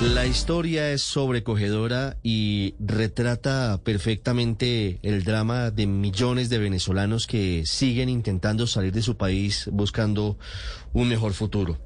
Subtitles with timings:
[0.00, 8.08] La historia es sobrecogedora y retrata perfectamente el drama de millones de venezolanos que siguen
[8.08, 10.38] intentando salir de su país buscando
[10.92, 11.78] un mejor futuro.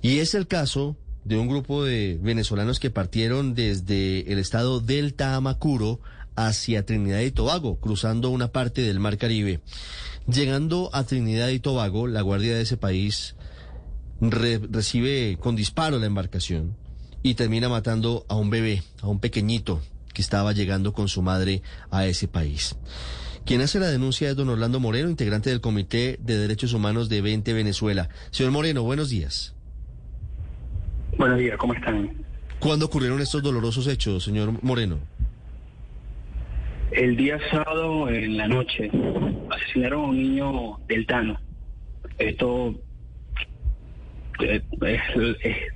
[0.00, 5.14] Y es el caso de un grupo de venezolanos que partieron desde el estado del
[5.18, 6.00] Amacuro
[6.36, 9.60] hacia Trinidad y Tobago, cruzando una parte del Mar Caribe.
[10.26, 13.36] Llegando a Trinidad y Tobago, la guardia de ese país
[14.22, 16.82] recibe con disparo la embarcación
[17.24, 19.80] y termina matando a un bebé, a un pequeñito
[20.12, 22.76] que estaba llegando con su madre a ese país.
[23.46, 27.22] Quien hace la denuncia es don Orlando Moreno, integrante del Comité de Derechos Humanos de
[27.22, 28.10] 20 Venezuela.
[28.30, 29.56] Señor Moreno, buenos días.
[31.16, 32.10] Buenos días, ¿cómo están?
[32.58, 34.98] ¿Cuándo ocurrieron estos dolorosos hechos, señor Moreno?
[36.92, 38.90] El día sábado en la noche
[39.50, 41.40] asesinaron a un niño del Tano.
[42.18, 42.74] Esto
[44.40, 45.02] es,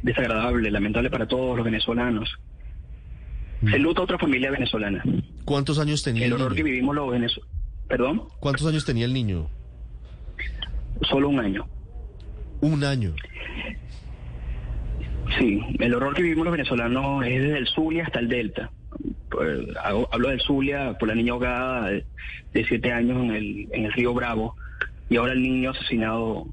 [0.02, 2.30] desagradable, lamentable para todos los venezolanos.
[3.60, 3.82] Se mm.
[3.82, 5.02] luta otra familia venezolana.
[5.44, 7.58] ¿Cuántos años tenía el, el horror que vivimos los venezolanos.
[7.88, 8.24] ¿Perdón?
[8.38, 9.48] ¿Cuántos años tenía el niño?
[11.02, 11.66] Solo un año.
[12.60, 13.14] Un año.
[15.38, 18.70] Sí, el horror que vivimos los venezolanos es desde el Zulia hasta el Delta.
[19.30, 19.60] Pues,
[20.10, 22.04] hablo del Zulia por la niña ahogada de,
[22.66, 24.56] siete años en el, en el río Bravo
[25.08, 26.48] y ahora el niño asesinado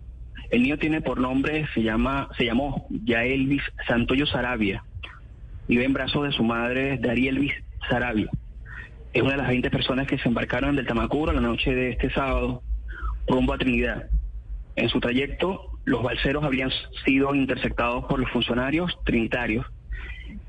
[0.52, 4.84] el niño tiene por nombre, se llama, se llamó Yaelvis Santoyo Sarabia.
[5.68, 7.54] Vive en brazos de su madre, Darielvis
[7.90, 8.30] Sarabia.
[9.14, 12.12] Es una de las 20 personas que se embarcaron del Tamacuro la noche de este
[12.12, 12.62] sábado
[13.28, 14.10] rumbo a Trinidad.
[14.76, 16.70] En su trayecto, los balseros habían
[17.06, 19.66] sido interceptados por los funcionarios trinitarios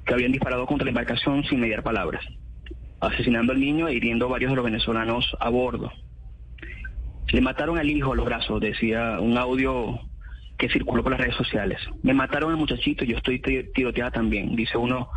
[0.05, 2.25] que habían disparado contra la embarcación sin mediar palabras,
[3.00, 5.92] asesinando al niño e hiriendo a varios de los venezolanos a bordo.
[7.28, 10.00] Le mataron al hijo a los brazos, decía un audio
[10.58, 11.78] que circuló por las redes sociales.
[12.02, 13.41] Me mataron al muchachito, yo estoy
[13.74, 15.10] tiroteada también, dice uno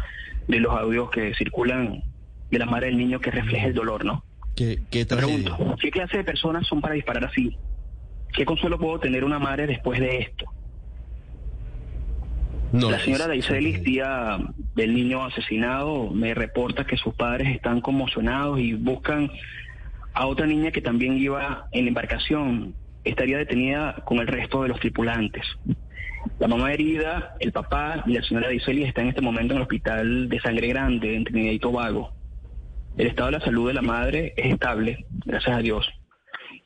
[0.48, 2.04] de los audios que circulan
[2.50, 4.24] de la madre del niño que refleja el dolor, ¿no?
[4.56, 7.56] ¿Qué, qué pregunto, ¿qué clase de personas son para disparar así?
[8.34, 10.46] ¿Qué consuelo puedo tener una madre después de esto?
[12.72, 14.38] No, la señora Daiselis, tía
[14.76, 19.32] del niño asesinado, me reporta que sus padres están conmocionados y buscan
[20.14, 22.76] a otra niña que también iba en la embarcación.
[23.04, 25.46] Estaría detenida con el resto de los tripulantes.
[26.40, 29.64] La mamá herida, el papá y la señora Diseli están en este momento en el
[29.64, 32.12] hospital de Sangre Grande, en Trinidad y Tobago.
[32.98, 35.90] El estado de la salud de la madre es estable, gracias a Dios.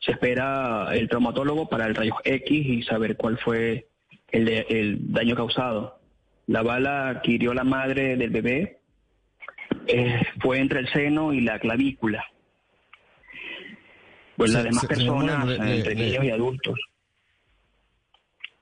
[0.00, 3.86] Se espera el traumatólogo para el rayo X y saber cuál fue
[4.32, 6.00] el, el daño causado.
[6.46, 8.80] La bala que hirió la madre del bebé
[9.86, 12.24] eh, fue entre el seno y la clavícula.
[14.36, 16.78] Pues las demás personas, entre niños y adultos,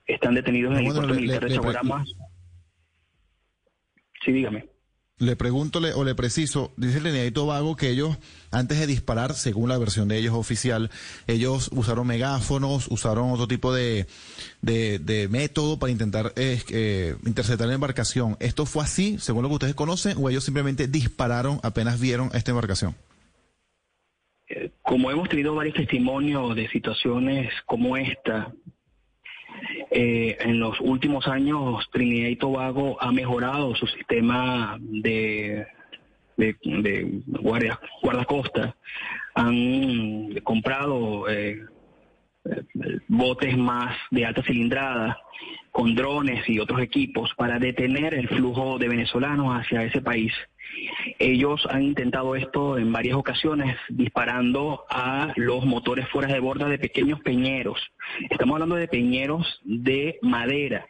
[0.05, 2.09] están detenidos en el aeropuerto militar de Chaguaramas.
[4.23, 4.73] Sí, dígame.
[5.19, 8.17] Le pregunto o le preciso, dice el y Tobago que ellos,
[8.51, 10.89] antes de disparar, según la versión de ellos oficial,
[11.27, 14.07] ellos usaron megáfonos, usaron otro tipo de,
[14.61, 18.37] de, método para intentar eh, interceptar la embarcación.
[18.39, 22.51] ¿Esto fue así, según lo que ustedes conocen, o ellos simplemente dispararon apenas vieron esta
[22.51, 22.95] embarcación?
[24.93, 28.53] Como hemos tenido varios testimonios de situaciones como esta,
[29.89, 35.65] eh, en los últimos años Trinidad y Tobago ha mejorado su sistema de,
[36.37, 38.75] de, guardia, guardacosta.
[39.33, 41.59] Han comprado eh,
[43.07, 45.17] botes más de alta cilindrada
[45.71, 50.33] con drones y otros equipos para detener el flujo de venezolanos hacia ese país.
[51.19, 56.77] Ellos han intentado esto en varias ocasiones disparando a los motores fuera de borda de
[56.77, 57.79] pequeños peñeros.
[58.29, 60.85] Estamos hablando de peñeros de madera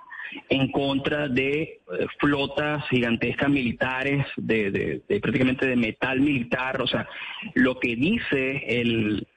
[0.49, 1.79] en contra de eh,
[2.19, 6.81] flotas gigantescas militares, de, prácticamente de metal militar.
[6.81, 7.07] O sea,
[7.53, 9.27] lo que dice el,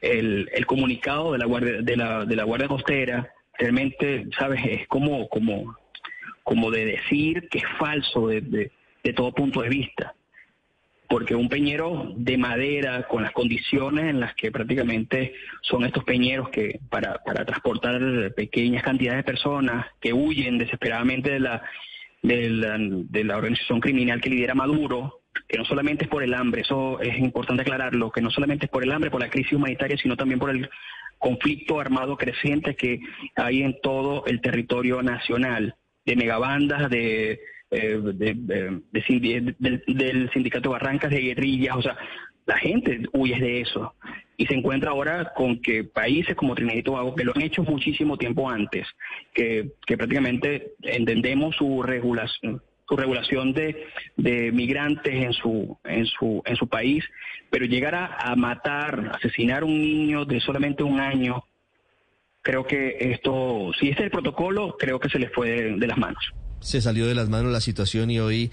[0.00, 4.60] el, comunicado de la Guardia, de la, de la Guardia Costera realmente, ¿sabes?
[4.64, 5.76] Es como, como,
[6.42, 10.14] como de decir que es falso de, de, todo punto de vista.
[11.14, 15.32] Porque un peñero de madera, con las condiciones en las que prácticamente
[15.62, 21.38] son estos peñeros que para, para transportar pequeñas cantidades de personas que huyen desesperadamente de
[21.38, 21.62] la,
[22.20, 26.34] de la, de la organización criminal que lidera Maduro, que no solamente es por el
[26.34, 29.52] hambre, eso es importante aclararlo, que no solamente es por el hambre, por la crisis
[29.52, 30.68] humanitaria, sino también por el
[31.18, 32.98] conflicto armado creciente que
[33.36, 37.38] hay en todo el territorio nacional, de megabandas, de,
[37.74, 38.00] eh,
[38.88, 41.96] del, sindicato Barrancas, de guerrillas, o sea,
[42.46, 43.94] la gente huye de eso
[44.36, 47.62] y se encuentra ahora con que países como Trinidad y Tobago, que lo han hecho
[47.62, 48.86] muchísimo tiempo antes,
[49.32, 53.86] que, que prácticamente entendemos su regulación, su regulación de,
[54.16, 57.04] de migrantes en su, en su, en su país,
[57.50, 61.44] pero llegar a, matar, asesinar a un niño de solamente un año,
[62.42, 65.96] creo que esto, si este es el protocolo, creo que se les fue de, las
[65.96, 66.32] manos.
[66.60, 68.50] Se salió de las manos la situación y hoy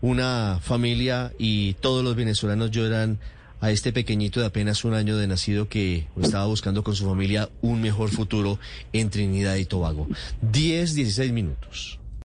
[0.00, 3.18] una familia y todos los venezolanos lloran
[3.60, 7.48] a este pequeñito de apenas un año de nacido que estaba buscando con su familia
[7.62, 8.58] un mejor futuro
[8.92, 10.06] en Trinidad y Tobago.
[10.42, 11.98] 10, 16 minutos.